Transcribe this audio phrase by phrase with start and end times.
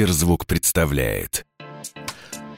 [0.00, 1.44] Сберзвук представляет.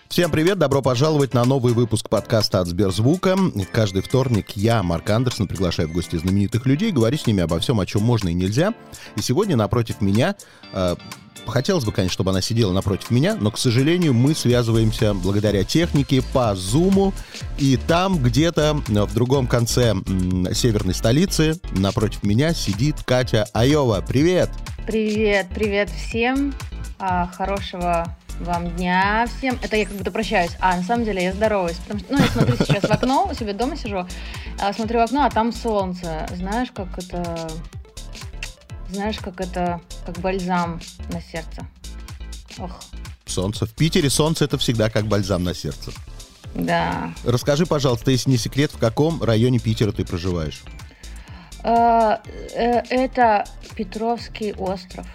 [0.08, 3.36] Всем привет, добро пожаловать на новый выпуск подкаста от Сберзвука.
[3.72, 7.80] Каждый вторник я, Марк Андерсон, приглашаю в гости знаменитых людей, говорю с ними обо всем,
[7.80, 8.74] о чем можно и нельзя.
[9.16, 10.36] И сегодня напротив меня
[10.72, 10.94] э,
[11.44, 16.22] Хотелось бы, конечно, чтобы она сидела напротив меня, но, к сожалению, мы связываемся благодаря технике
[16.32, 17.12] по Зуму.
[17.58, 19.96] И там, где-то в другом конце
[20.54, 24.00] северной столицы, напротив меня сидит Катя Айова.
[24.06, 24.50] Привет!
[24.86, 26.54] Привет, привет всем.
[27.04, 28.06] А, хорошего
[28.38, 29.58] вам дня всем.
[29.60, 30.52] Это я как будто прощаюсь.
[30.60, 31.76] А, на самом деле я здороваюсь.
[31.78, 34.06] Потому что, ну, я смотрю сейчас в окно, у себя дома сижу,
[34.60, 36.28] а, смотрю в окно, а там солнце.
[36.32, 37.50] Знаешь, как это...
[38.88, 39.80] Знаешь, как это...
[40.06, 40.80] Как бальзам
[41.12, 41.66] на сердце.
[42.58, 42.80] Ох.
[43.26, 43.66] Солнце.
[43.66, 45.90] В Питере солнце это всегда как бальзам на сердце.
[46.54, 47.12] Да.
[47.24, 50.62] Расскажи, пожалуйста, если не секрет, в каком районе Питера ты проживаешь?
[51.64, 52.20] А,
[52.54, 55.06] э, это Петровский остров.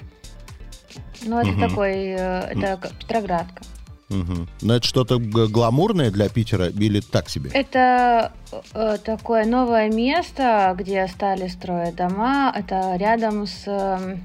[1.28, 1.60] Ну, это угу.
[1.60, 3.64] такой, э, это Петроградка.
[4.10, 4.48] Угу.
[4.62, 7.52] Но это что-то гламурное для Питера или так себе?
[7.54, 8.32] Это
[8.74, 12.54] э, такое новое место, где стали строить дома.
[12.56, 14.18] Это рядом с, э,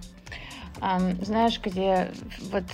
[0.81, 2.13] э, знаешь, где
[2.53, 2.65] вот,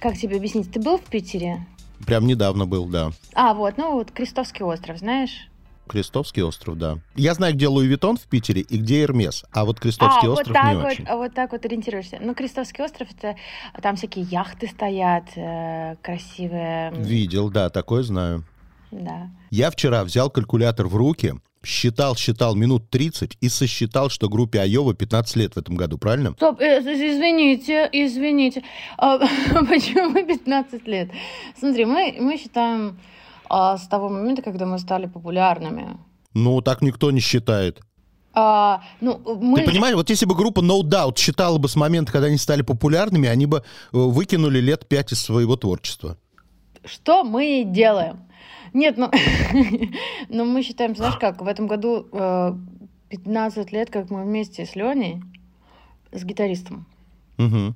[0.00, 0.72] как тебе объяснить?
[0.72, 1.64] Ты был в Питере?
[2.04, 3.12] Прям недавно был, да.
[3.34, 5.48] А, вот, ну вот Крестовский остров, знаешь?
[5.88, 6.98] Крестовский остров, да.
[7.14, 10.48] Я знаю, где Louis Vuitton в Питере и где Эрмес, а вот Крестовский а, остров
[10.48, 11.06] вот так не вот, очень.
[11.06, 12.18] Вот так вот ориентируешься.
[12.20, 13.36] Ну, Крестовский остров, это
[13.80, 16.92] там всякие яхты стоят, э, красивые.
[16.96, 18.44] Видел, да, такое знаю.
[18.90, 19.30] Да.
[19.50, 21.34] Я вчера взял калькулятор в руки,
[21.64, 26.32] считал, считал минут 30 и сосчитал, что группе Айова 15 лет в этом году, правильно?
[26.32, 28.62] Стоп, э, извините, извините.
[28.96, 29.18] А,
[29.68, 31.10] почему 15 лет?
[31.58, 32.98] Смотри, мы, мы считаем
[33.48, 35.98] а, с того момента, когда мы стали популярными.
[36.34, 37.80] Ну, так никто не считает.
[38.34, 39.60] А, ну, мы...
[39.60, 42.60] Ты понимаешь, вот если бы группа No Doubt считала бы с момента, когда они стали
[42.60, 46.18] популярными, они бы э, выкинули лет пять из своего творчества.
[46.84, 48.26] Что мы делаем?
[48.74, 49.10] Нет, ну,
[50.28, 52.52] но мы считаем, знаешь как, в этом году э,
[53.08, 55.22] 15 лет, как мы вместе с Леней,
[56.12, 56.86] с гитаристом.
[57.38, 57.74] Угу.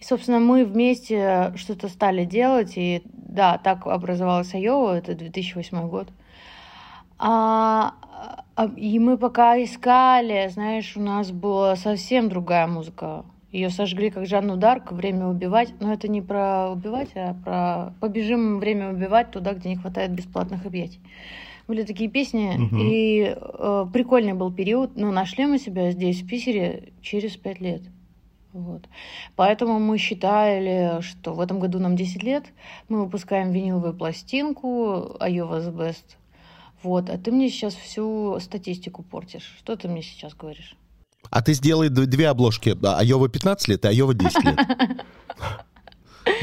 [0.00, 6.08] И, собственно, мы вместе что-то стали делать, и да, так образовалась Айова, это 2008 год.
[7.18, 7.94] А,
[8.56, 13.24] а, и мы пока искали, знаешь, у нас была совсем другая музыка.
[13.50, 15.72] Ее сожгли как Жанну Дарк, время убивать.
[15.80, 20.66] Но это не про убивать, а про побежим время убивать туда, где не хватает бесплатных
[20.66, 21.00] объятий.
[21.66, 22.76] Были такие песни, угу.
[22.80, 27.82] и э, прикольный был период, но нашли мы себя здесь, в Питере, через пять лет.
[28.58, 28.88] Вот.
[29.36, 32.44] Поэтому мы считали, что в этом году нам 10 лет,
[32.88, 36.16] мы выпускаем виниловую пластинку Iowa's Best.
[36.82, 39.54] Вот, а ты мне сейчас всю статистику портишь.
[39.58, 40.76] Что ты мне сейчас говоришь?
[41.30, 42.76] А ты сделай две обложки.
[42.84, 44.58] Айова 15 лет и Айова 10 лет.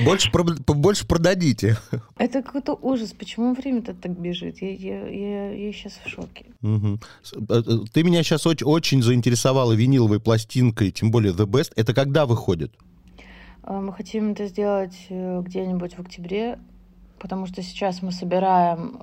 [0.03, 0.29] Больше,
[0.67, 1.77] больше продадите.
[2.17, 3.13] Это какой-то ужас.
[3.13, 4.61] Почему время-то так бежит?
[4.61, 6.45] Я, я, я, я сейчас в шоке.
[6.61, 6.99] Угу.
[7.93, 11.71] Ты меня сейчас очень, очень заинтересовала виниловой пластинкой, тем более The Best.
[11.75, 12.73] Это когда выходит?
[13.63, 16.59] А, мы хотим это сделать э, где-нибудь в октябре,
[17.19, 18.99] потому что сейчас мы собираем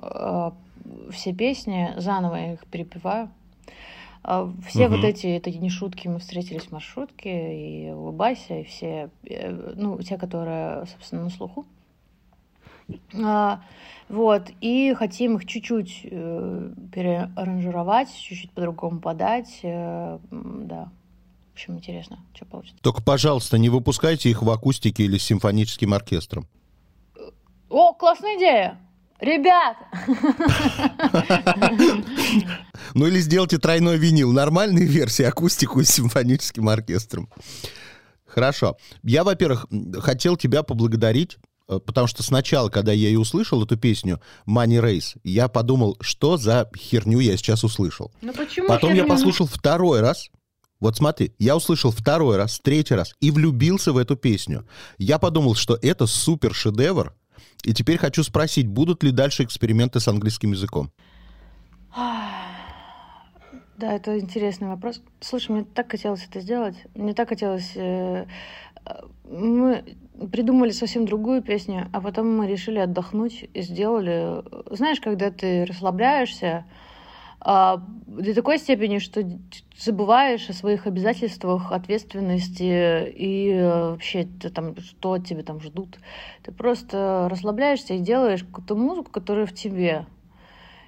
[1.11, 3.29] все песни, заново их перепеваю.
[4.23, 4.95] А, все угу.
[4.95, 10.01] вот эти, это не шутки, мы встретились в маршрутке, и улыбайся, и все, э, ну,
[10.01, 11.65] те, которые, собственно, на слуху.
[13.21, 13.61] А,
[14.07, 20.89] вот, и хотим их чуть-чуть э, переаранжировать, чуть-чуть по-другому подать, э, да.
[21.49, 22.77] В общем, интересно, что получится.
[22.81, 26.47] Только, пожалуйста, не выпускайте их в акустике или с симфоническим оркестром.
[27.69, 28.79] О, классная идея!
[29.23, 29.77] Ребят!
[32.93, 34.31] Ну или сделайте тройной винил.
[34.33, 37.29] Нормальные версии, акустику с симфоническим оркестром.
[38.25, 38.77] Хорошо.
[39.03, 39.67] Я, во-первых,
[39.99, 41.37] хотел тебя поблагодарить,
[41.69, 46.37] э, потому что сначала, когда я и услышал эту песню Money Race, я подумал, что
[46.37, 48.11] за херню я сейчас услышал.
[48.21, 49.03] Ну почему Потом херню?
[49.03, 50.29] я послушал второй раз,
[50.79, 54.67] вот смотри, я услышал второй раз, третий раз и влюбился в эту песню.
[54.97, 57.13] Я подумал, что это супер шедевр,
[57.63, 60.91] и теперь хочу спросить, будут ли дальше эксперименты с английским языком?
[63.75, 65.01] Да, это интересный вопрос.
[65.19, 66.75] Слушай, мне так хотелось это сделать.
[66.93, 67.71] Мне так хотелось...
[67.75, 68.27] Э,
[69.29, 69.83] мы
[70.31, 74.43] придумали совсем другую песню, а потом мы решили отдохнуть и сделали...
[74.73, 76.65] Знаешь, когда ты расслабляешься,
[77.43, 79.23] до такой степени, что
[79.77, 85.97] забываешь о своих обязательствах, ответственности и э, вообще ты там, что от тебя там ждут.
[86.43, 90.05] Ты просто расслабляешься и делаешь какую-то музыку, которая в тебе.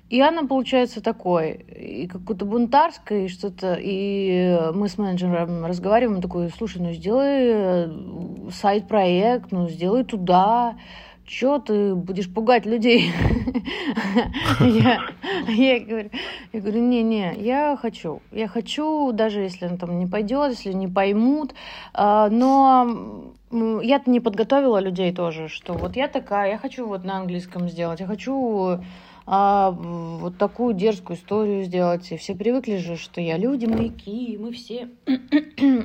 [0.10, 6.22] И она получается такой, и какой-то бунтарской, и что-то, и мы с менеджером разговариваем, он
[6.22, 7.90] такой, слушай, ну сделай э,
[8.52, 10.78] сайт-проект, ну сделай туда,
[11.28, 13.12] что ты будешь пугать людей?
[14.60, 15.00] я,
[15.80, 16.10] говорю,
[16.54, 21.54] я говорю, не-не, я хочу, я хочу, даже если там не пойдет, если не поймут,
[21.94, 23.34] а, но
[23.82, 28.00] я-то не подготовила людей тоже, что вот я такая, я хочу вот на английском сделать,
[28.00, 28.80] я хочу
[29.28, 32.12] а, вот такую дерзкую историю сделать.
[32.12, 34.90] И все привыкли же, что я люди, маяки, мы все.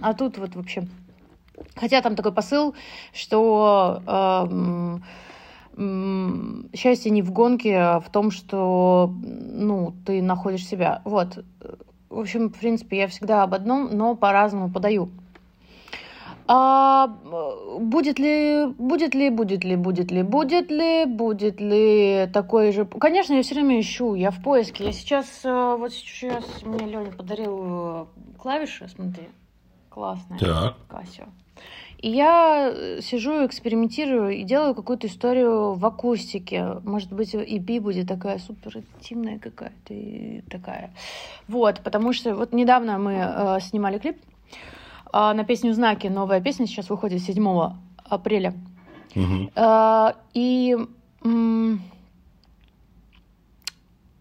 [0.03, 0.87] а тут вот вообще...
[1.77, 2.75] Хотя там такой посыл,
[3.13, 4.99] что э,
[6.75, 11.03] счастье не в гонке, а в том, что ну, ты находишь себя.
[11.05, 11.45] Вот.
[12.09, 15.11] В общем, в принципе, я всегда об одном, но по-разному подаю.
[16.53, 17.07] А
[17.79, 22.85] будет ли, будет ли, будет ли, будет ли, будет ли, будет ли такой же...
[22.87, 24.87] Конечно, я все время ищу, я в поиске.
[24.87, 28.07] Я сейчас, э, вот сейчас мне Леня подарил э,
[28.37, 29.29] клавиши, смотри,
[29.91, 30.77] классные, так.
[30.89, 31.27] Кассио.
[32.01, 36.77] И я э, сижу, экспериментирую и делаю какую-то историю в акустике.
[36.83, 40.95] Может быть, EP будет такая супер интимная какая-то и такая.
[41.47, 44.17] Вот, потому что вот недавно мы э, снимали клип,
[45.13, 46.07] а, на песню «Знаки».
[46.07, 47.73] Новая песня сейчас выходит 7
[48.05, 48.55] апреля.
[49.15, 49.51] Угу.
[49.57, 50.77] А, и,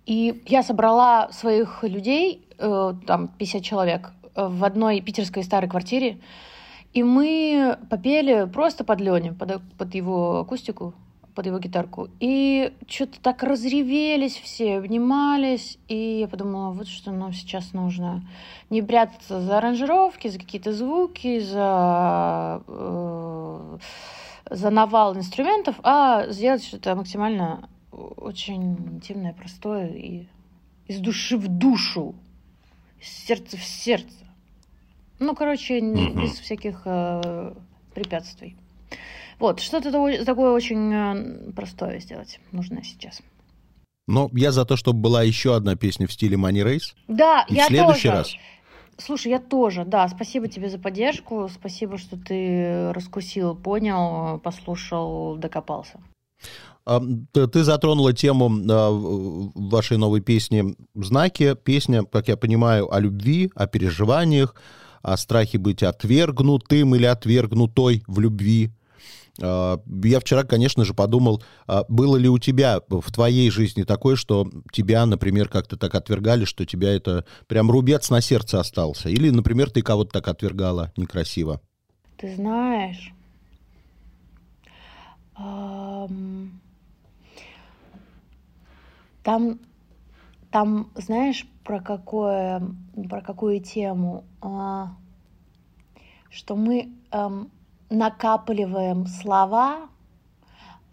[0.05, 6.17] и я собрала своих людей, э, там 50 человек, в одной питерской старой квартире.
[6.93, 10.93] И мы попели просто под Леню, под, под его акустику
[11.39, 12.09] под его гитарку.
[12.19, 15.77] И что-то так разревелись все, обнимались.
[15.87, 18.27] И я подумала, вот что нам сейчас нужно.
[18.69, 23.77] Не прятаться за аранжировки, за какие-то звуки, за, э,
[24.49, 30.27] за навал инструментов, а сделать что-то максимально очень интимное, простое и
[30.87, 32.15] из души в душу,
[32.99, 34.25] из сердца в сердце.
[35.19, 37.53] Ну, короче, без всяких э,
[37.93, 38.55] препятствий.
[39.39, 39.91] Вот, что-то
[40.25, 43.21] такое очень э, простое сделать нужно сейчас.
[44.07, 46.95] Но я за то, чтобы была еще одна песня в стиле Money Race.
[47.07, 48.17] Да, И я в следующий тоже.
[48.17, 48.35] раз.
[48.97, 50.07] Слушай, я тоже, да.
[50.09, 51.47] Спасибо тебе за поддержку.
[51.53, 55.99] Спасибо, что ты раскусил, понял, послушал, докопался.
[57.33, 58.89] Ты затронула тему а,
[59.53, 61.55] вашей новой песни «Знаки».
[61.63, 64.55] Песня, как я понимаю, о любви, о переживаниях,
[65.01, 68.71] о страхе быть отвергнутым или отвергнутой в любви.
[69.41, 74.15] А, я вчера, конечно же, подумал, а, было ли у тебя в твоей жизни такое,
[74.15, 79.09] что тебя, например, как-то так отвергали, что тебя это прям рубец на сердце остался?
[79.09, 81.61] Или, например, ты кого-то так отвергала некрасиво?
[82.17, 83.13] Ты знаешь,
[89.23, 89.59] там,
[90.51, 92.61] там, знаешь, про какое,
[93.09, 94.93] про какую тему, а,
[96.29, 96.89] что мы
[97.89, 99.89] накапливаем слова,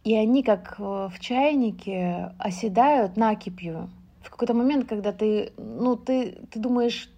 [0.05, 3.91] и они, как в чайнике, оседают накипью.
[4.23, 7.11] В какой-то момент, когда ты, ну, ты, ты думаешь,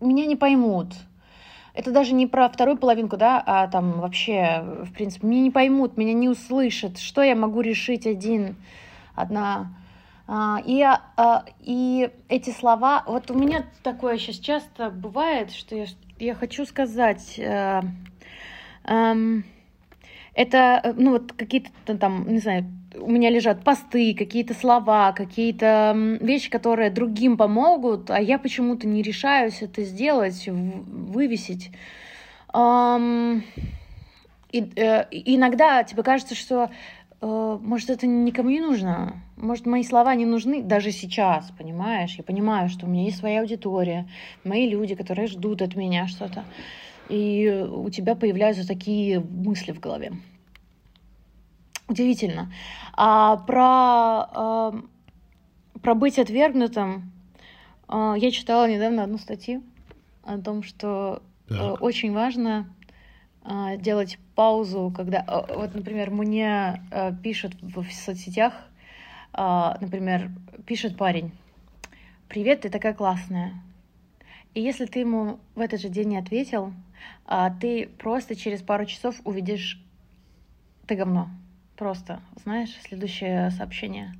[0.00, 0.94] меня не поймут.
[1.74, 5.96] Это даже не про вторую половинку, да, а там вообще, в принципе, меня не поймут,
[5.96, 6.98] меня не услышат.
[6.98, 8.56] Что я могу решить один,
[9.14, 9.74] одна?
[10.30, 15.86] А, и, а, и эти слова, вот у меня такое сейчас часто бывает, что я,
[16.18, 17.80] я хочу сказать, э,
[18.88, 19.44] Эм,
[20.34, 22.64] это, э, ну, вот какие-то там, не знаю,
[22.98, 29.02] у меня лежат посты, какие-то слова, какие-то вещи, которые другим помогут, а я почему-то не
[29.02, 31.70] решаюсь это сделать, вывесить.
[34.50, 36.70] И, э, иногда тебе кажется, что
[37.20, 39.22] может, это никому не нужно.
[39.36, 42.14] Может, мои слова не нужны даже сейчас, понимаешь?
[42.16, 44.08] Я понимаю, что у меня есть своя аудитория,
[44.44, 46.44] мои люди, которые ждут от меня что-то
[47.08, 50.12] и у тебя появляются такие мысли в голове.
[51.88, 52.52] Удивительно.
[52.92, 54.74] А про, а,
[55.82, 57.12] про быть отвергнутым
[57.88, 59.62] а, я читала недавно одну статью
[60.22, 61.80] о том, что так.
[61.80, 62.74] очень важно
[63.78, 66.80] делать паузу, когда, вот, например, мне
[67.24, 68.54] пишут в соцсетях,
[69.34, 70.30] например,
[70.64, 71.32] пишет парень,
[72.28, 73.54] «Привет, ты такая классная».
[74.54, 76.72] И если ты ему в этот же день не ответил,
[77.60, 79.82] ты просто через пару часов увидишь
[80.86, 81.30] ты говно.
[81.76, 84.14] Просто, знаешь, следующее сообщение.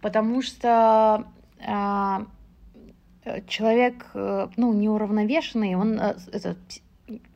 [0.00, 1.26] Потому что
[3.46, 6.56] человек, э, ну, неуравновешенный, он, э, это,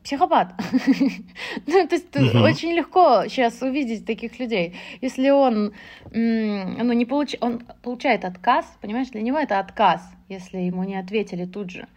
[0.03, 0.53] психопат.
[1.67, 2.43] ну, то есть угу.
[2.43, 4.75] очень легко сейчас увидеть таких людей.
[5.01, 5.73] Если он,
[6.11, 7.35] ну, не получ...
[7.41, 11.87] он получает отказ, понимаешь, для него это отказ, если ему не ответили тут же.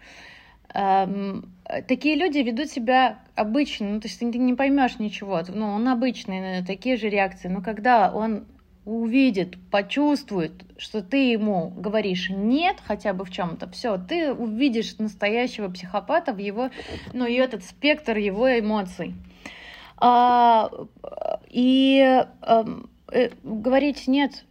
[0.75, 1.52] Эм,
[1.88, 6.64] такие люди ведут себя обычно, ну, то есть ты не поймешь ничего, ну, он обычный,
[6.64, 8.47] такие же реакции, но когда он
[8.87, 15.69] увидит, почувствует, что ты ему говоришь нет хотя бы в чем-то, все, ты увидишь настоящего
[15.69, 16.71] психопата в его,
[17.12, 19.14] ну и этот спектр его эмоций.
[19.99, 20.71] А,
[21.50, 22.64] и а,
[23.43, 24.45] говорить нет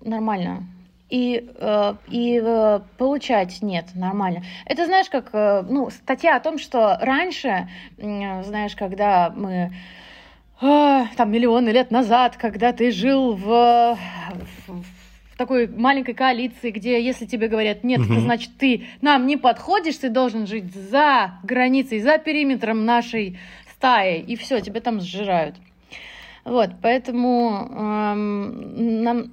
[0.00, 0.66] нормально.
[1.10, 4.42] И, э, и э, получать нет нормально.
[4.66, 7.66] Это знаешь, как ну, статья о том, что раньше,
[7.96, 9.72] знаешь, когда мы
[10.60, 13.96] там миллионы лет назад, когда ты жил в,
[14.66, 14.84] в,
[15.36, 18.12] такой маленькой коалиции, где если тебе говорят нет, угу.
[18.12, 23.38] это значит ты нам не подходишь, ты должен жить за границей, за периметром нашей
[23.72, 25.54] стаи, и все, тебя там сжирают.
[26.44, 29.30] Вот, поэтому эм, нам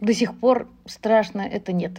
[0.00, 1.92] до сих пор страшно это нет.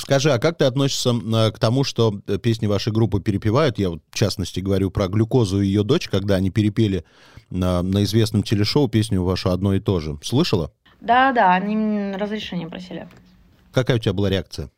[0.00, 1.12] Скажи, а как ты относишься
[1.52, 3.78] к тому, что э, песни вашей группы перепевают?
[3.78, 7.04] Я вот, в частности говорю про глюкозу и ее дочь, когда они перепели
[7.50, 10.18] на, на известном телешоу песню вашу одно и то же.
[10.22, 10.72] Слышала?
[11.00, 13.08] Да, да, они разрешение просили.
[13.72, 14.70] Какая у тебя была реакция?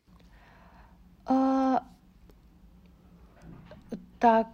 [1.26, 1.82] А,
[4.18, 4.48] так,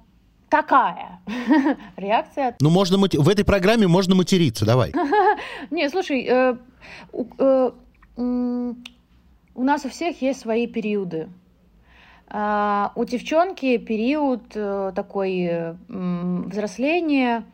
[0.48, 1.20] такая
[1.96, 2.56] реакция.
[2.60, 3.16] Ну, можно мати...
[3.16, 4.92] в этой программе можно материться, давай.
[5.70, 6.56] Не, слушай, э,
[7.38, 7.70] э,
[9.58, 11.28] у нас у всех есть свои периоды.
[12.28, 17.44] А, у девчонки период э, такой взросления,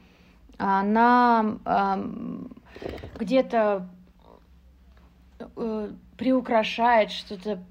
[0.58, 1.56] она
[3.18, 3.88] где-то
[5.56, 7.62] э, приукрашает что-то,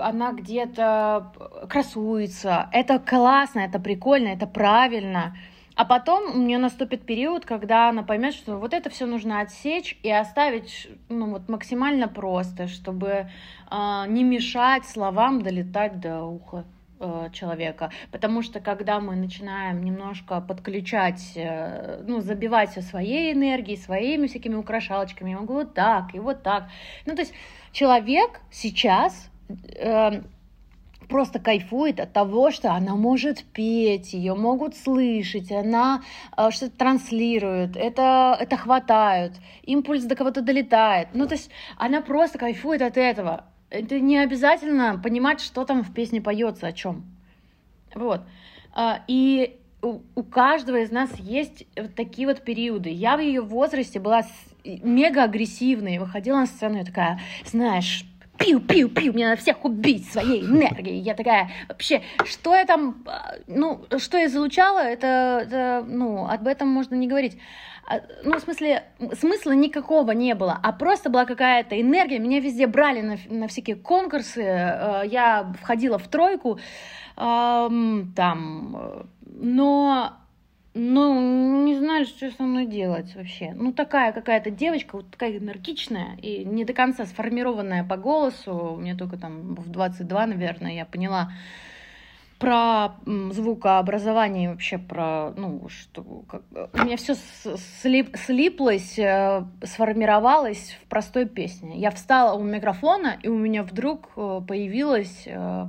[0.00, 1.32] она где-то
[1.70, 2.68] красуется.
[2.72, 5.34] Это классно, это прикольно, это правильно.
[5.76, 9.98] А потом у нее наступит период, когда она поймет, что вот это все нужно отсечь
[10.02, 13.28] и оставить ну, вот максимально просто, чтобы
[13.70, 16.64] э, не мешать словам долетать до уха
[16.98, 17.90] э, человека.
[18.10, 24.54] Потому что когда мы начинаем немножко подключать, э, ну, забивать все своей энергией, своими всякими
[24.54, 26.70] украшалочками, я могу вот так и вот так.
[27.04, 27.34] Ну, то есть
[27.72, 29.30] человек сейчас
[29.78, 30.22] э,
[31.08, 36.02] просто кайфует от того, что она может петь, ее могут слышать, она
[36.36, 41.08] э, что-то транслирует, это, это хватают, импульс до кого-то долетает.
[41.14, 43.44] Ну, то есть она просто кайфует от этого.
[43.70, 47.04] Это не обязательно понимать, что там в песне поется, о чем.
[47.94, 48.22] Вот.
[48.76, 52.90] Э, и у каждого из нас есть вот такие вот периоды.
[52.90, 54.22] Я в ее возрасте была
[54.64, 58.04] мега агрессивной, выходила на сцену и такая, знаешь,
[58.38, 60.98] пиу-пиу-пиу, мне надо всех убить своей энергией.
[60.98, 66.46] Я такая, вообще, что я там, а, ну, что я залучала, это, это ну, об
[66.46, 67.38] этом можно не говорить.
[67.88, 68.84] А, ну, в смысле,
[69.18, 72.18] смысла никакого не было, а просто была какая-то энергия.
[72.18, 76.58] Меня везде брали на, на всякие конкурсы, э, я входила в тройку,
[77.16, 80.12] там, э, но
[80.78, 83.52] ну, не знали, что со мной делать вообще.
[83.54, 88.76] Ну, такая какая-то девочка, вот такая энергичная и не до конца сформированная по голосу.
[88.78, 91.32] Мне только там в 22, наверное, я поняла
[92.38, 96.42] про звукообразование вообще про, ну, что как,
[96.74, 97.14] у меня все
[97.80, 101.78] слип, слиплось, э, сформировалось в простой песне.
[101.78, 105.66] Я встала у микрофона, и у меня вдруг э, появилась э,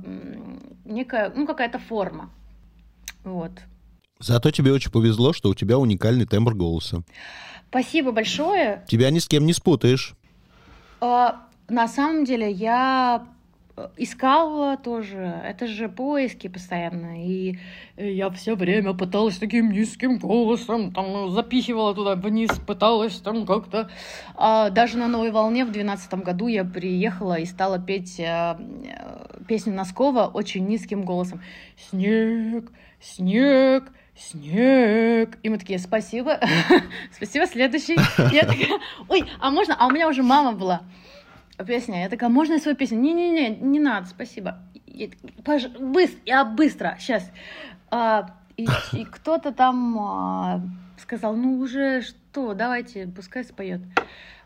[0.84, 2.28] некая, ну, какая-то форма.
[3.24, 3.52] Вот.
[4.20, 7.02] Зато тебе очень повезло, что у тебя уникальный тембр голоса.
[7.70, 8.84] Спасибо большое.
[8.88, 10.14] Тебя ни с кем не спутаешь.
[11.00, 13.26] А, на самом деле я
[13.76, 15.40] э, искала тоже.
[15.44, 17.24] Это же поиски постоянно.
[17.24, 17.58] И
[17.96, 23.88] я все время пыталась таким низким голосом, там запихивала туда вниз, пыталась там как-то.
[24.34, 28.58] А даже на новой волне в 2012 году я приехала и стала петь а,
[29.46, 31.40] песню Носкова очень низким голосом.
[31.76, 35.38] Снег, снег, снег.
[35.42, 36.40] И мы такие, спасибо,
[37.12, 37.96] спасибо, следующий.
[38.32, 39.76] Я такая, ой, а можно?
[39.78, 40.82] А у меня уже мама была
[41.66, 42.02] песня.
[42.02, 42.98] Я такая, можно я свою песню?
[42.98, 44.58] Не-не-не, не надо, спасибо.
[45.78, 47.30] быстро, я быстро, сейчас.
[47.90, 50.60] А, и, и кто-то там а,
[50.98, 53.80] сказал, ну уже что, давайте, пускай споет.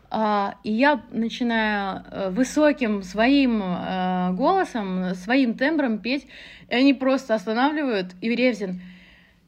[0.09, 6.27] А, и я начинаю э, высоким своим э, голосом, своим тембром петь,
[6.69, 8.81] и они просто останавливают, и Ревзин–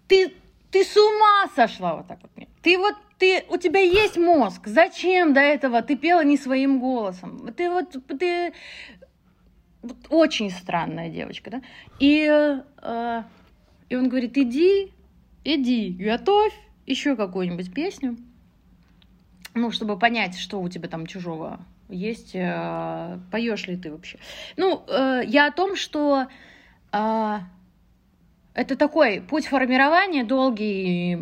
[0.07, 0.33] ты,
[0.71, 2.31] ты с ума сошла вот так вот.
[2.62, 4.67] Ты вот, ты, у тебя есть мозг.
[4.67, 7.53] Зачем до этого ты пела не своим голосом?
[7.55, 8.53] Ты вот, ты
[9.81, 11.62] вот, очень странная девочка, да?
[12.00, 12.27] И,
[12.81, 13.24] э,
[13.89, 14.91] и он говорит, иди
[15.45, 16.53] иди, готовь
[16.85, 18.17] еще какую-нибудь песню,
[19.53, 24.17] ну, чтобы понять, что у тебя там чужого есть, э, поешь ли ты вообще.
[24.57, 26.27] Ну, э, я о том, что
[26.91, 27.39] э,
[28.55, 31.15] это такой путь формирования долгий,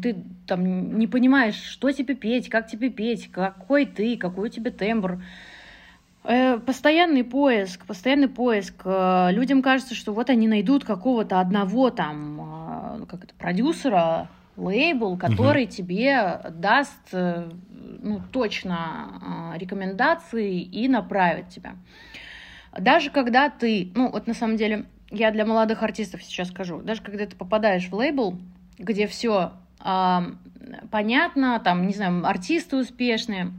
[0.00, 0.16] ты
[0.46, 5.20] там не понимаешь, что тебе петь, как тебе петь, какой ты, какой у тебя тембр.
[6.24, 8.74] Э, постоянный поиск, постоянный поиск.
[8.84, 15.16] Э, людям кажется, что вот они найдут какого-то одного там, э, как это, продюсера, лейбл,
[15.16, 15.72] который угу.
[15.72, 21.72] тебе даст ну, точно рекомендации и направит тебя.
[22.78, 27.02] Даже когда ты, ну вот на самом деле, я для молодых артистов сейчас скажу, даже
[27.02, 28.38] когда ты попадаешь в лейбл,
[28.78, 29.52] где все
[29.84, 30.18] э,
[30.90, 33.52] понятно, там, не знаю, артисты успешные,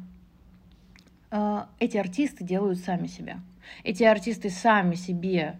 [1.31, 3.37] э, эти артисты делают сами себя.
[3.83, 5.59] Эти артисты сами себе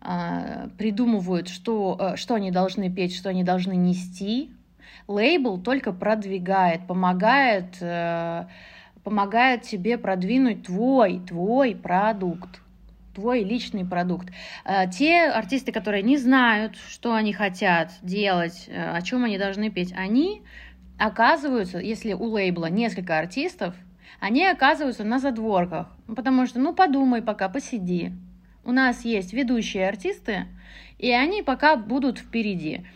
[0.00, 4.50] э, придумывают, что, э, что они должны петь, что они должны нести.
[5.08, 8.46] Лейбл только продвигает, помогает, э,
[9.04, 12.62] помогает тебе продвинуть твой, твой продукт
[13.18, 14.28] твой личный продукт.
[14.64, 19.70] Э, те артисты, которые не знают, что они хотят делать, э, о чем они должны
[19.70, 20.42] петь, они
[20.98, 23.74] оказываются, если у лейбла несколько артистов,
[24.20, 25.88] они оказываются на задворках.
[26.06, 28.12] Потому что, ну, подумай пока, посиди.
[28.64, 30.46] У нас есть ведущие артисты,
[30.98, 32.86] и они пока будут впереди.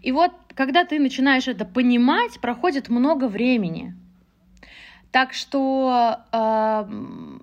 [0.00, 3.94] И вот, когда ты начинаешь это понимать, проходит много времени.
[5.10, 6.38] Так что, э,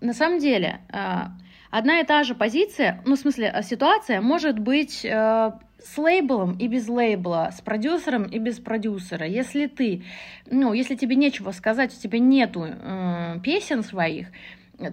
[0.02, 1.26] на самом деле, э,
[1.70, 6.58] одна и та же позиция, ну, в смысле, э, ситуация может быть э, с лейблом
[6.58, 9.26] и без лейбла, с продюсером и без продюсера.
[9.26, 10.04] Если ты,
[10.50, 14.28] ну, если тебе нечего сказать, у тебя нету э, песен своих,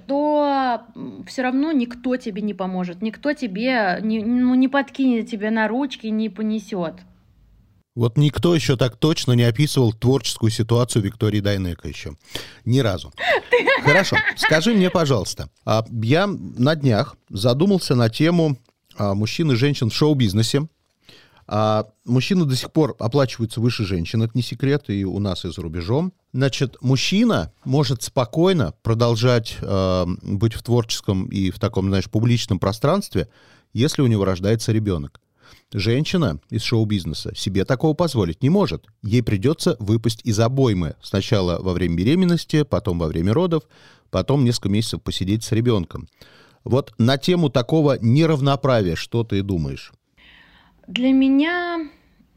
[0.08, 0.82] то
[1.28, 6.08] все равно никто тебе не поможет, никто тебе не, ну, не подкинет тебе на ручки,
[6.08, 6.94] не понесет.
[7.96, 12.14] Вот никто еще так точно не описывал творческую ситуацию Виктории Дайнека еще.
[12.66, 13.10] Ни разу.
[13.82, 14.16] Хорошо.
[14.36, 18.58] Скажи мне, пожалуйста, а я на днях задумался на тему
[18.98, 20.68] а, мужчин и женщин в шоу-бизнесе.
[21.48, 25.52] А мужчины до сих пор оплачиваются выше женщин, это не секрет, и у нас, и
[25.52, 26.12] за рубежом.
[26.32, 33.28] Значит, мужчина может спокойно продолжать быть в творческом и в таком, знаешь, публичном пространстве,
[33.72, 35.20] если у него рождается ребенок.
[35.72, 38.86] Женщина из шоу-бизнеса себе такого позволить не может.
[39.02, 40.94] Ей придется выпасть из обоймы.
[41.02, 43.64] Сначала во время беременности, потом во время родов,
[44.10, 46.08] потом несколько месяцев посидеть с ребенком.
[46.64, 49.92] Вот на тему такого неравноправия что ты думаешь?
[50.86, 51.88] Для меня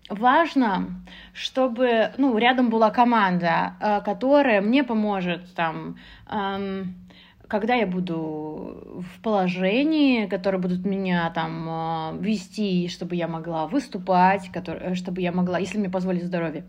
[0.10, 5.98] важно, чтобы ну, рядом была команда, э, которая мне поможет там
[6.30, 7.09] эм,
[7.50, 14.50] когда я буду в положении, которые будут меня там а, вести, чтобы я могла выступать,
[14.52, 16.64] который, чтобы я могла, если мне позволит здоровье,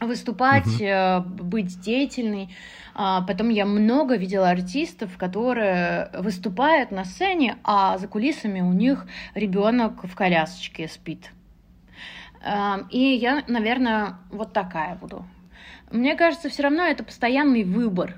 [0.00, 1.20] выступать, uh-huh.
[1.20, 2.54] быть деятельной.
[2.94, 9.06] А, потом я много видела артистов, которые выступают на сцене, а за кулисами у них
[9.34, 11.30] ребенок в колясочке спит.
[12.90, 15.24] И я, наверное, вот такая буду.
[15.90, 18.16] Мне кажется, все равно это постоянный выбор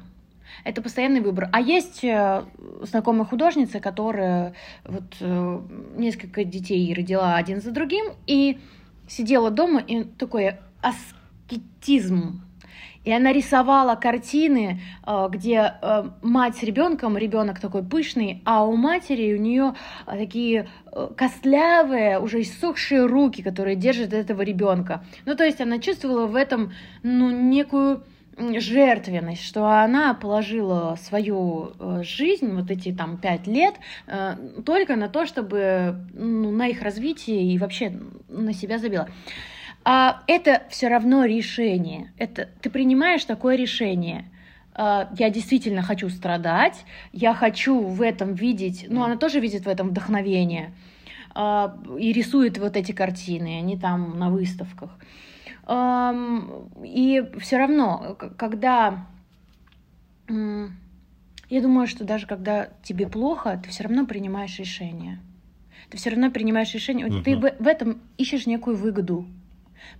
[0.64, 1.48] это постоянный выбор.
[1.52, 2.44] А есть э,
[2.82, 5.60] знакомые художницы, которые вот э,
[5.96, 8.58] несколько детей родила один за другим и
[9.08, 12.42] сидела дома и такой аскетизм.
[13.04, 15.74] И она рисовала картины, э, где
[16.22, 20.68] мать с ребенком, ребенок такой пышный, а у матери у нее такие
[21.16, 25.04] костлявые, уже иссохшие руки, которые держат этого ребенка.
[25.24, 28.02] Ну, то есть она чувствовала в этом ну, некую
[28.58, 33.74] жертвенность, что она положила свою э, жизнь, вот эти там пять лет,
[34.06, 37.92] э, только на то, чтобы ну, на их развитие и вообще
[38.28, 39.08] на себя забила.
[39.84, 42.12] А это все равно решение.
[42.18, 44.24] Это ты принимаешь такое решение.
[44.74, 49.68] А, я действительно хочу страдать, я хочу в этом видеть, ну она тоже видит в
[49.68, 50.72] этом вдохновение
[51.34, 54.90] и рисует вот эти картины, они там на выставках.
[56.84, 59.06] И все равно, когда...
[60.28, 65.20] Я думаю, что даже когда тебе плохо, ты все равно принимаешь решение.
[65.88, 67.06] Ты все равно принимаешь решение.
[67.06, 67.22] Угу.
[67.22, 69.26] Ты в, в этом ищешь некую выгоду.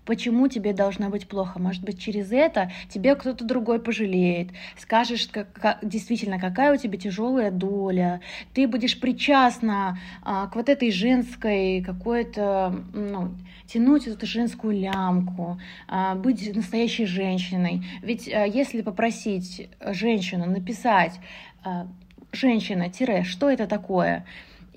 [0.05, 1.59] Почему тебе должно быть плохо?
[1.59, 6.99] Может быть, через это тебе кто-то другой пожалеет, скажешь как, как, действительно, какая у тебя
[6.99, 8.21] тяжелая доля,
[8.55, 13.35] ты будешь причастна а, к вот этой женской какой-то, ну,
[13.67, 17.85] тянуть эту женскую лямку, а, быть настоящей женщиной.
[18.03, 21.21] Ведь а, если попросить женщину написать
[21.63, 21.87] а,
[22.33, 24.25] женщина-что это такое,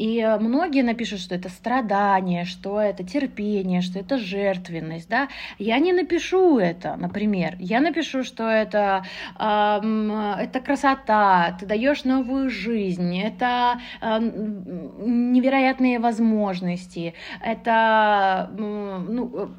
[0.01, 5.27] И многие напишут, что это страдание, что это терпение, что это жертвенность, да.
[5.59, 7.55] Я не напишу это, например.
[7.59, 9.03] Я напишу, что это,
[9.37, 19.51] э, это красота, ты даешь новую жизнь, это э, невероятные возможности, это, ну,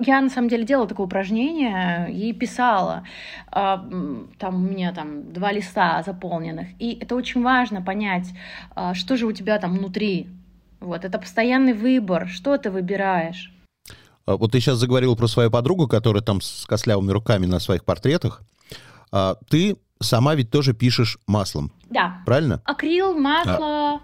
[0.00, 3.04] я на самом деле делала такое упражнение и писала.
[3.50, 3.84] А,
[4.38, 6.68] там у меня там два листа заполненных.
[6.78, 8.32] И это очень важно понять,
[8.74, 10.28] а, что же у тебя там внутри.
[10.80, 13.52] Вот, это постоянный выбор, что ты выбираешь.
[14.26, 17.84] А, вот ты сейчас заговорил про свою подругу, которая там с костлявыми руками на своих
[17.84, 18.42] портретах.
[19.48, 21.72] Ты сама ведь тоже пишешь маслом.
[21.88, 22.22] Да.
[22.26, 22.60] Правильно?
[22.64, 24.00] Акрил, масло,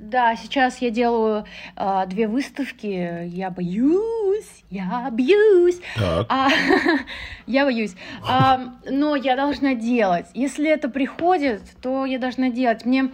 [0.00, 1.44] да, сейчас я делаю
[1.76, 3.26] э, две выставки.
[3.26, 5.78] Я боюсь, я бьюсь.
[5.98, 6.48] А,
[7.46, 7.94] я боюсь.
[8.26, 10.26] А, но я должна делать.
[10.32, 12.86] Если это приходит, то я должна делать.
[12.86, 13.10] Мне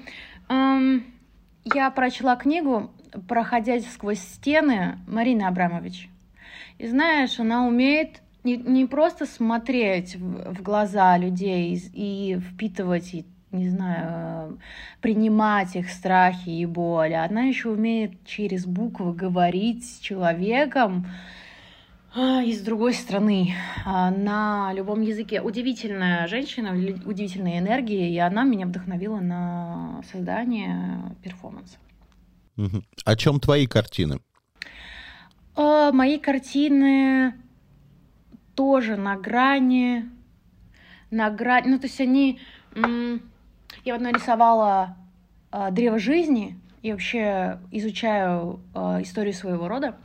[0.48, 1.04] эм,
[1.74, 2.90] я прочла книгу
[3.28, 6.08] «Проходя сквозь стены» Марины Абрамович.
[6.78, 13.14] И знаешь, она умеет не, не просто смотреть в, в глаза людей и, и впитывать
[13.14, 14.58] и не знаю,
[15.00, 17.14] принимать их страхи и боли.
[17.14, 21.06] Она еще умеет через буквы говорить с человеком
[22.18, 25.42] а, из другой страны а, на любом языке.
[25.42, 31.76] Удивительная женщина, удивительная энергия, и она меня вдохновила на создание перформанса.
[32.56, 32.82] Угу.
[33.04, 34.20] О чем твои картины?
[35.56, 37.34] А, мои картины
[38.54, 40.06] тоже на грани,
[41.10, 42.40] на грани, ну то есть они
[43.84, 44.96] я вот нарисовала
[45.52, 49.96] э, древо жизни и вообще изучаю историю своего рода.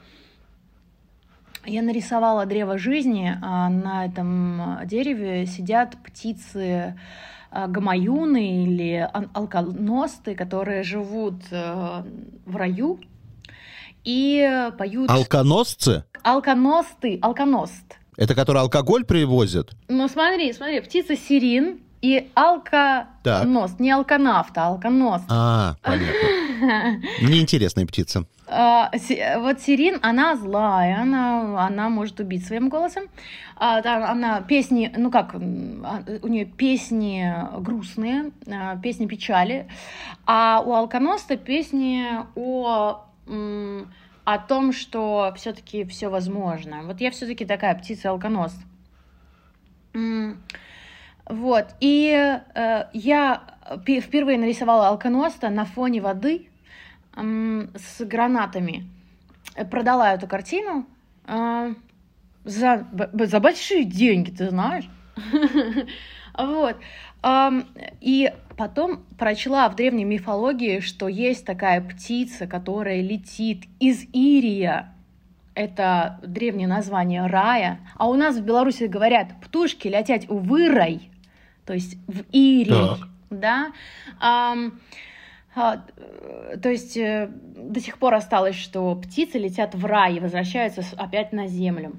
[1.65, 6.97] Я нарисовала древо жизни, а на этом дереве сидят птицы
[7.51, 12.03] э, гамаюны или алконосты, которые живут э,
[12.45, 12.99] в раю
[14.03, 15.09] и поют...
[15.09, 16.03] Алконосцы?
[16.23, 17.99] Алконосты, алконост.
[18.17, 19.71] Это которые алкоголь привозят?
[19.87, 23.79] Ну смотри, смотри, птица сирин, и алконост.
[23.79, 25.25] Не алканавт, а алконост.
[25.29, 26.99] А, понятно.
[27.21, 28.25] Неинтересная птица.
[28.47, 28.91] А,
[29.37, 33.03] вот Сирин, она злая, она, она может убить своим голосом.
[33.55, 33.79] А,
[34.11, 38.31] она песни, ну как, а, у нее песни грустные,
[38.81, 39.67] песни печали.
[40.25, 43.05] А у Алконоста песни о
[44.23, 46.83] о том, что все-таки все возможно.
[46.83, 48.57] Вот я все-таки такая птица алконост.
[51.31, 51.67] Вот.
[51.79, 53.41] И э, я
[53.87, 56.49] впервые нарисовала алконоста на фоне воды
[57.15, 58.83] э, с гранатами.
[59.69, 60.85] Продала эту картину
[61.25, 61.73] э,
[62.43, 64.89] за, за большие деньги, ты знаешь.
[66.33, 66.77] Вот.
[67.99, 74.95] И потом прочла в древней мифологии, что есть такая птица, которая летит из Ирия.
[75.53, 77.81] Это древнее название рая.
[77.97, 81.11] А у нас в Беларуси говорят, птушки летят в вырай
[81.65, 83.71] то есть в Ирий, да.
[84.19, 84.55] А,
[85.55, 85.81] а,
[86.61, 91.33] то есть э, до сих пор осталось, что птицы летят в рай и возвращаются опять
[91.33, 91.93] на землю.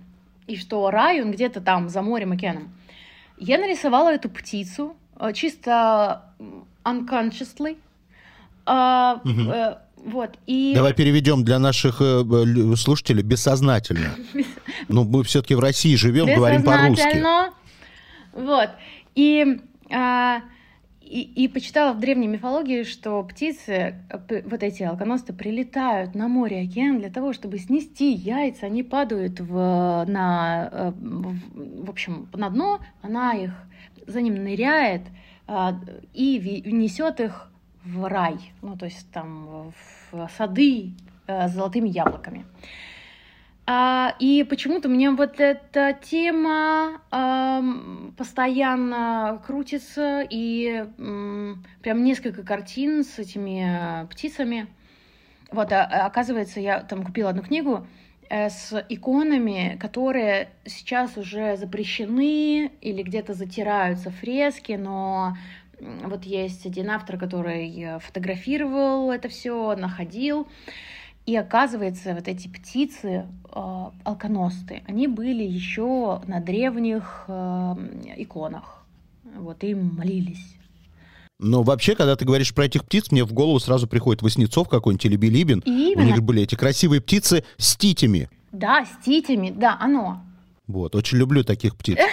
[0.47, 2.73] И что рай, он где-то там, за морем океаном.
[3.39, 6.23] Я нарисовала эту птицу э, чисто
[6.85, 7.77] unconsciously.
[8.65, 9.51] Угу.
[9.51, 10.73] э, вот, и...
[10.75, 12.25] Давай переведем для наших э,
[12.77, 14.15] слушателей бессознательно.
[14.89, 17.23] Ну, мы все-таки в России живем, говорим по-русски.
[18.33, 18.71] Вот.
[19.15, 20.41] И, а,
[21.01, 26.99] и, и почитала в древней мифологии, что птицы, вот эти алконосты, прилетают на море океан
[26.99, 28.67] для того, чтобы снести яйца.
[28.67, 33.53] Они падают в, на, э, в общем, на дно, она их
[34.07, 35.03] за ним ныряет
[35.47, 35.79] а,
[36.15, 37.53] и несет их
[37.85, 39.73] в рай, ну, то есть там
[40.11, 40.93] в сады
[41.27, 42.45] э, с золотыми яблоками.
[43.75, 47.65] А, и почему-то мне вот эта тема а,
[48.19, 54.67] постоянно крутится, и м, прям несколько картин с этими птицами.
[55.51, 57.87] Вот, а, оказывается, я там купила одну книгу
[58.29, 65.35] э, с иконами, которые сейчас уже запрещены или где-то затираются фрески, но
[65.81, 70.47] вот есть один автор, который фотографировал это все, находил.
[71.25, 77.75] И оказывается, вот эти птицы, э, алконосты, они были еще на древних э,
[78.17, 78.85] иконах.
[79.37, 80.57] Вот, им молились.
[81.39, 85.05] Но вообще, когда ты говоришь про этих птиц, мне в голову сразу приходит Воснецов какой-нибудь
[85.05, 85.61] или Билибин.
[85.65, 86.03] Именно.
[86.03, 88.29] У них были эти красивые птицы с титями.
[88.53, 90.23] Да, с титями, да, оно.
[90.67, 91.99] Вот, очень люблю таких птиц.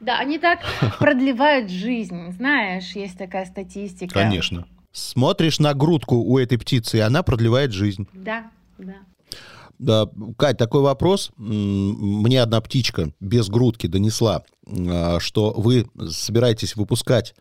[0.00, 0.58] Да, они так
[0.98, 4.12] продлевают жизнь, знаешь, есть такая статистика.
[4.12, 4.66] Конечно.
[4.94, 8.06] Смотришь на грудку у этой птицы, и она продлевает жизнь.
[8.12, 8.94] Да, да.
[9.80, 11.32] Да, Кать, такой вопрос.
[11.36, 17.34] Мне одна птичка без грудки донесла, а, что вы собираетесь выпускать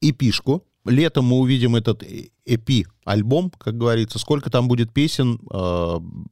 [0.00, 0.64] эпишку.
[0.84, 2.04] Летом мы увидим этот
[2.46, 4.20] эпи-альбом, как говорится.
[4.20, 5.40] Сколько там будет песен,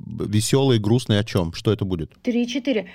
[0.01, 1.53] веселые, грустные, о чем?
[1.55, 2.15] Что это будет?
[2.23, 2.89] Три-четыре.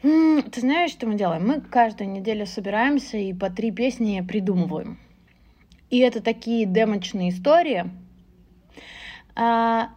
[0.00, 1.44] Ты знаешь, что мы делаем?
[1.44, 5.00] Мы каждую неделю собираемся и по три песни придумываем.
[5.90, 7.90] И это такие демочные истории.
[9.34, 9.90] А,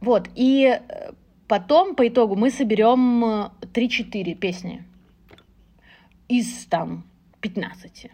[0.00, 1.12] вот, и э,
[1.46, 4.84] потом, по итогу, мы соберем э, 3-4 песни
[6.28, 7.04] из там
[7.40, 8.10] 15.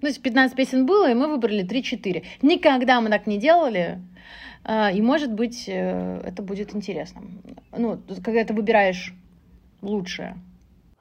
[0.00, 2.24] То есть 15 песен было, и мы выбрали 3-4.
[2.42, 4.00] Никогда мы так не делали.
[4.64, 7.22] А, И, может быть, э, это будет интересно.
[7.76, 9.14] Ну, когда ты выбираешь
[9.82, 10.36] лучшее.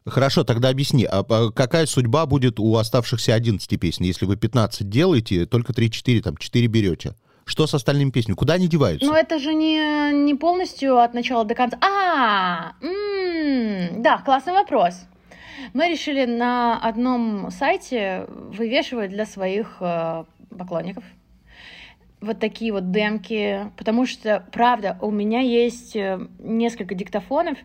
[0.06, 4.90] Хорошо, тогда объясни, а а какая судьба будет у оставшихся 11 песен, если вы 15
[4.90, 7.16] делаете, только 3-4, там, 4 берете?
[7.46, 8.36] Что с остальными песнями?
[8.36, 9.06] Куда они деваются?
[9.06, 11.78] Но это же не, не полностью от начала до конца.
[11.82, 14.96] А, да, классный вопрос.
[15.74, 20.24] Мы решили на одном сайте вывешивать для своих э,
[20.58, 21.04] поклонников
[22.24, 27.58] вот такие вот демки, потому что, правда, у меня есть э, несколько диктофонов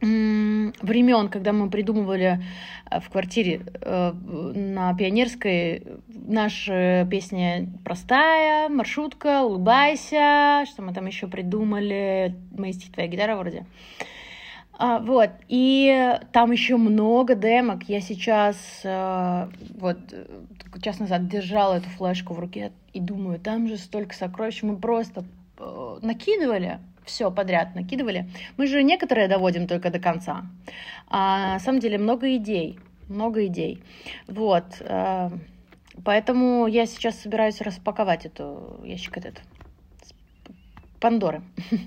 [0.00, 2.42] времен, когда мы придумывали
[2.90, 11.26] э, в квартире э, на Пионерской наша песня простая, маршрутка, улыбайся, что мы там еще
[11.26, 13.66] придумали, мои стихи, твоя гитара вроде.
[14.76, 17.84] А, вот, и там еще много демок.
[17.88, 19.98] Я сейчас, э, вот,
[20.82, 24.62] час назад держала эту флешку в руке и думаю, там же столько сокровищ.
[24.62, 25.24] Мы просто
[25.58, 28.30] накидывали, все подряд накидывали.
[28.56, 30.46] Мы же некоторые доводим только до конца.
[31.08, 33.82] А на самом деле много идей, много идей.
[34.26, 35.30] Вот, э,
[36.04, 39.40] поэтому я сейчас собираюсь распаковать эту ящик этот.
[41.00, 41.42] Пандоры.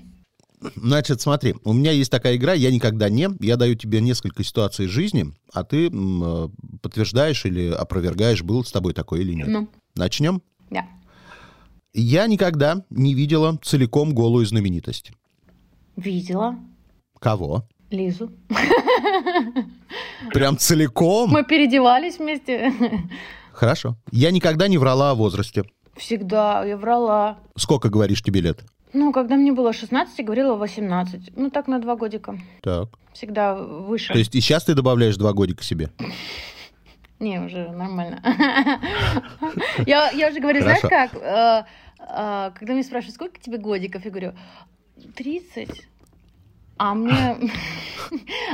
[0.76, 3.28] Значит, смотри, у меня есть такая игра «Я никогда не».
[3.40, 6.48] Я даю тебе несколько ситуаций жизни, а ты э,
[6.82, 9.46] подтверждаешь или опровергаешь, был с тобой такой или нет.
[9.48, 10.42] Ну, Начнем?
[10.70, 10.86] да.
[11.94, 15.12] Я никогда не видела целиком голую знаменитость.
[15.96, 16.56] Видела
[17.18, 17.64] Кого?
[17.90, 18.30] Лизу.
[20.32, 21.30] Прям целиком?
[21.30, 22.72] Мы переодевались вместе.
[23.52, 23.96] Хорошо.
[24.12, 25.64] Я никогда не врала о возрасте.
[25.96, 27.38] Всегда я врала.
[27.56, 28.64] Сколько, говоришь, тебе лет?
[28.92, 31.36] Ну, когда мне было 16, я говорила 18.
[31.36, 32.38] Ну, так на два годика.
[32.62, 32.88] Так.
[33.12, 34.12] Всегда выше.
[34.12, 35.90] То есть и сейчас ты добавляешь два годика себе?
[37.20, 38.20] Не, уже нормально.
[39.86, 41.14] Я, я уже говорю, знаешь как?
[41.14, 41.64] Э,
[41.98, 44.32] э, Когда меня спрашивают, сколько тебе годиков, я говорю,
[45.16, 45.68] 30.
[46.76, 47.36] А мне...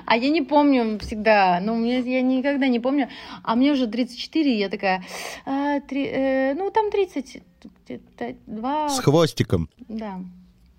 [0.06, 3.08] А я не помню всегда, ну, мне, я никогда не помню.
[3.44, 5.04] А мне уже 34, и я такая,
[5.46, 7.42] «А, три- э, ну, там 30,
[7.86, 8.88] где-то два...
[8.88, 9.68] С хвостиком.
[9.88, 10.20] Да.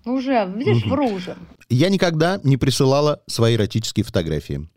[0.04, 1.36] Уже, видишь, вру уже.
[1.70, 4.68] Я никогда не присылала свои эротические фотографии.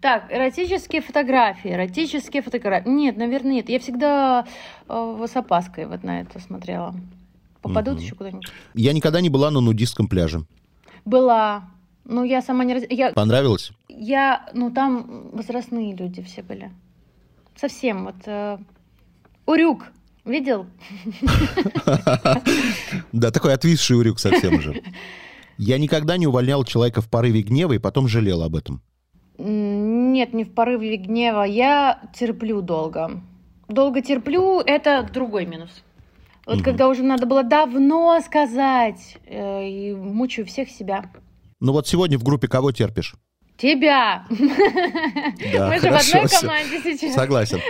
[0.00, 2.88] Так, эротические фотографии, эротические фотографии.
[2.88, 3.68] Нет, наверное, нет.
[3.68, 4.46] Я всегда
[4.88, 6.94] э, с опаской вот на это смотрела.
[7.60, 8.02] Попадут Мгм.
[8.02, 8.46] еще куда-нибудь?
[8.74, 10.44] Я никогда не была на нудистском пляже.
[11.04, 11.64] Была.
[12.06, 12.74] Ну, я сама не...
[12.74, 13.72] раз- Я, Понравилось?
[13.88, 16.70] я, ну, там возрастные люди все были.
[17.56, 18.16] Совсем вот...
[18.24, 18.56] э,
[19.44, 19.84] Урюк,
[20.24, 20.64] видел?
[23.12, 24.82] Да, такой отвисший урюк совсем уже.
[25.58, 28.80] Я никогда не увольнял человека в порыве гнева и потом жалел об этом.
[30.10, 31.42] Нет, не в порыве гнева.
[31.42, 33.22] Я терплю долго.
[33.68, 35.70] Долго терплю, это другой минус.
[36.46, 36.64] Вот Мгм.
[36.64, 41.04] когда уже надо было давно сказать, э, и мучаю всех себя.
[41.60, 43.14] Ну вот сегодня в группе кого терпишь?
[43.56, 44.26] Тебя!
[45.52, 47.14] Да, Мы же в одной команде сейчас.
[47.14, 47.60] Согласен.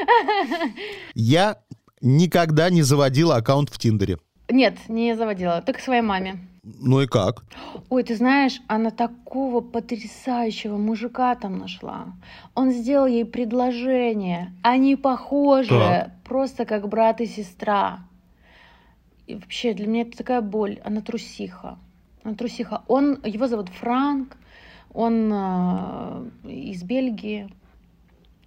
[1.14, 1.58] Я
[2.00, 4.18] никогда не заводила аккаунт в Тиндере.
[4.48, 6.38] Нет, не заводила, только своей маме.
[6.62, 7.44] Ну и как?
[7.88, 12.12] Ой, ты знаешь, она такого потрясающего мужика там нашла.
[12.54, 14.52] Он сделал ей предложение.
[14.62, 16.10] Они похожи, Так.
[16.22, 18.00] просто как брат и сестра.
[19.26, 20.80] И вообще, для меня это такая боль.
[20.84, 21.78] Она трусиха.
[22.24, 22.82] Она трусиха.
[22.88, 24.36] Он, его зовут Франк,
[24.92, 27.48] он э, из Бельгии.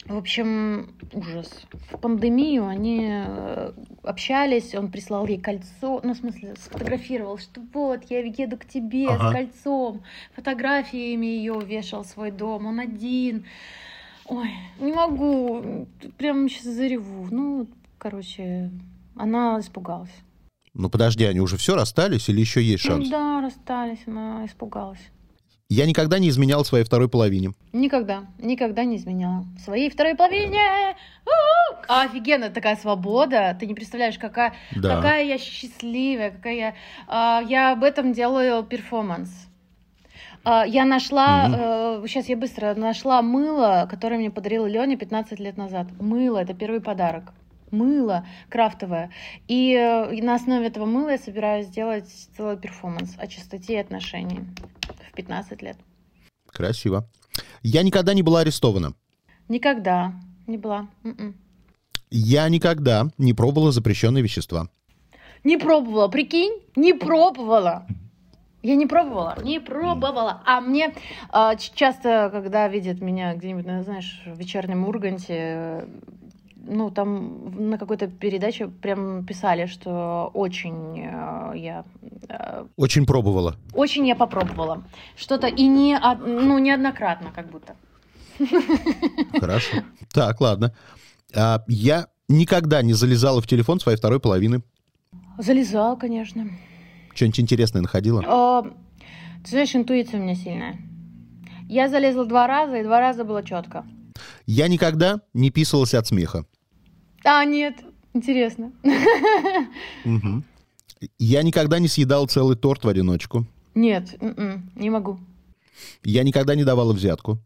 [0.07, 1.49] В общем, ужас.
[1.91, 3.71] В пандемию они э,
[4.03, 9.07] общались, он прислал ей кольцо, ну, в смысле, сфотографировал, что вот, я еду к тебе
[9.07, 9.29] Ага.
[9.29, 10.03] с кольцом,
[10.35, 13.45] фотографиями ее вешал в свой дом, он один.
[14.25, 15.87] Ой, не могу,
[16.17, 17.27] прям сейчас зареву.
[17.31, 18.71] Ну, короче,
[19.15, 20.11] она испугалась.
[20.73, 23.09] Ну подожди, они уже все расстались или еще есть Ну шанс?
[23.09, 24.99] да, расстались, она испугалась.
[25.75, 27.53] Я никогда не изменял своей второй половине.
[27.73, 29.43] Никогда, никогда не изменяла.
[29.57, 30.59] Своей второй половине!
[31.25, 31.77] У-у-у!
[31.87, 33.57] Офигенно, такая свобода.
[33.59, 34.97] Ты не представляешь, какая, Да.
[34.97, 36.73] какая я счастливая, какая я...
[37.07, 39.31] а, я об этом делаю перформанс.
[40.43, 45.87] А, я нашла, сейчас я быстро нашла мыло, которое мне подарила Леня 15 лет назад.
[45.99, 47.33] Мыло, это первый подарок.
[47.71, 49.09] Мыло крафтовое.
[49.47, 52.07] И, э, и на основе этого мыла я собираюсь сделать
[52.37, 54.45] целый перформанс о чистоте и отношении
[55.13, 55.77] в 15 лет.
[56.47, 57.07] Красиво.
[57.61, 58.93] Я никогда не была арестована.
[59.47, 60.13] Никогда
[60.47, 60.87] не была.
[61.03, 61.35] М-м.
[62.09, 64.67] Я никогда не пробовала запрещенные вещества.
[65.43, 67.85] Не пробовала, прикинь, не пробовала.
[68.63, 70.41] Я не пробовала, не пробовала.
[70.45, 70.93] А мне
[71.59, 75.87] ч- часто, когда видят меня где-нибудь, ну, знаешь, в вечернем Урганте, э,
[76.65, 81.83] ну, там на какой-то передаче прям писали, что очень э, я...
[82.29, 83.55] э, Очень пробовала.
[83.73, 84.83] очень я попробовала.
[85.17, 87.75] Что-то и не, ну, неоднократно как будто.
[89.39, 89.77] Хорошо.
[90.13, 90.73] Так, ладно.
[91.35, 94.61] А, я никогда не залезала в телефон своей второй половины.
[95.37, 96.45] Залезал, конечно.
[97.13, 98.23] Что-нибудь интересное находила?
[98.25, 98.63] А,
[99.43, 100.77] Ты знаешь, интуиция у меня сильная.
[101.69, 103.85] Я залезла два раза, и два раза было четко.
[104.45, 106.45] Я никогда не писалась от смеха.
[107.23, 107.75] А, нет,
[108.13, 108.71] интересно.
[110.03, 110.43] Мгм.
[111.19, 113.45] Я никогда не съедал целый торт в одиночку.
[113.75, 115.19] Нет, м-м, не могу.
[116.03, 117.39] Я никогда не давала взятку.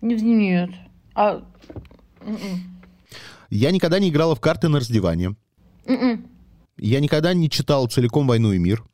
[0.00, 0.70] Не- Нет.
[1.14, 1.42] А,
[2.20, 2.80] м-м,
[3.50, 5.34] Я никогда не играла в карты на раздевание.
[5.86, 6.26] м-м.
[6.76, 8.84] Я никогда не читал целиком «Войну и мир».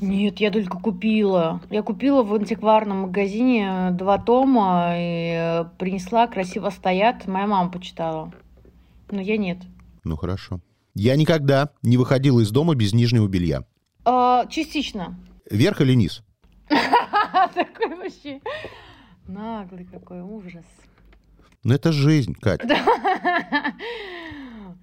[0.00, 1.60] Нет, я только купила.
[1.70, 7.26] Я купила в антикварном магазине два тома и э, принесла, красиво стоят.
[7.26, 8.32] Моя мама почитала.
[9.10, 9.58] Но я нет.
[10.04, 10.60] Ну, хорошо.
[10.94, 13.64] Я никогда не выходила из дома без нижнего белья.
[14.04, 15.18] А, частично.
[15.50, 16.22] Верх или низ?
[16.68, 18.40] Такой вообще
[19.28, 20.64] наглый какой ужас.
[21.62, 22.62] Ну, это жизнь, Кать.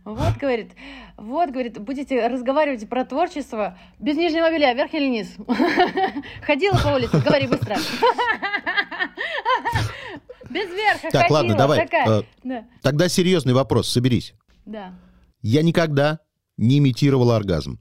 [0.06, 0.72] Вот, говорит,
[1.18, 5.36] вот, говорит, будете разговаривать про творчество без нижнего белья, вверх или низ?
[6.46, 7.76] Ходила по улице, говори быстро.
[10.50, 11.80] Без верха Так, ладно, давай.
[12.08, 14.34] Э, Да, Тогда серьезный вопрос, соберись.
[14.66, 14.94] да.
[15.42, 16.20] Я никогда
[16.58, 17.80] не имитировала оргазм.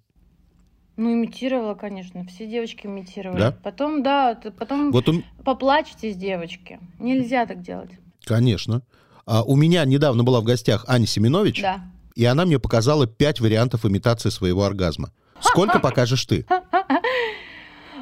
[0.96, 3.38] Ну, имитировала, конечно, все девочки имитировали.
[3.40, 3.52] Да?
[3.62, 6.78] Потом, да, потом Вот, у- поплачьтесь, девочки.
[6.98, 7.90] Нельзя так делать.
[8.24, 8.82] конечно.
[9.26, 11.80] А у меня недавно была в гостях Аня Семенович, Да.
[12.14, 15.10] И она мне показала пять вариантов имитации своего оргазма.
[15.40, 16.46] Сколько покажешь ты?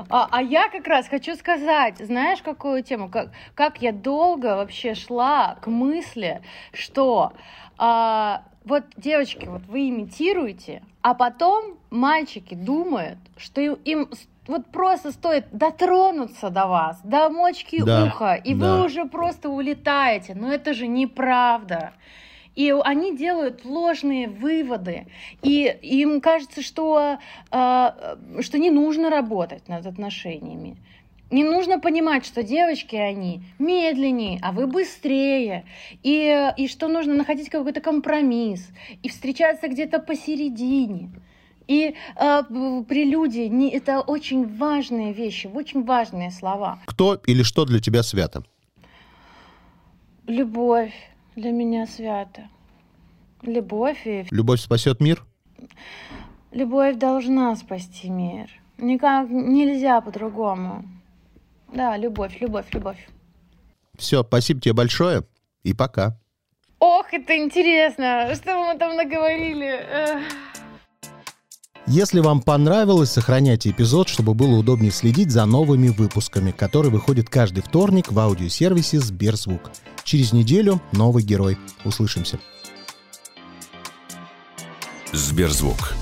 [0.08, 3.08] А, а я как раз хочу сказать, знаешь, какую тему?
[3.08, 7.32] Как, как я долго вообще шла к мысли, что
[7.78, 14.08] а, вот, девочки, вот вы имитируете, а потом мальчики думают, что им,
[14.46, 18.76] вот просто стоит дотронуться до вас, до мочки Да, уха, и да.
[18.76, 20.34] вы уже просто улетаете.
[20.34, 21.92] Но это же неправда.
[22.54, 25.06] И они делают ложные выводы.
[25.42, 27.18] И им кажется, что,
[27.50, 30.76] а, что не нужно работать над отношениями.
[31.30, 35.64] Не нужно понимать, что девочки, они медленнее, а вы быстрее.
[36.02, 38.68] И, и что нужно находить какой-то компромисс.
[39.02, 41.10] И встречаться где-то посередине.
[41.68, 46.80] И э, в- прелюдия не, это очень важные вещи, очень важные слова.
[46.84, 48.44] Кто или что для тебя свято?
[50.26, 50.92] Любовь
[51.36, 52.48] для меня свята.
[53.42, 55.24] Любовь и Любовь спасет мир?
[56.52, 58.50] Любовь должна спасти мир.
[58.78, 60.84] Никак нельзя по-другому.
[61.72, 63.08] Да, любовь, любовь, любовь.
[63.96, 65.22] Все, спасибо тебе большое
[65.62, 66.18] и пока.
[66.78, 69.86] Ох, это интересно, что мы там наговорили.
[71.86, 77.62] Если вам понравилось, сохраняйте эпизод, чтобы было удобнее следить за новыми выпусками, которые выходят каждый
[77.62, 79.70] вторник в аудиосервисе Сберзвук.
[80.04, 81.58] Через неделю новый герой.
[81.84, 82.38] Услышимся.
[85.12, 85.94] Сберзвук.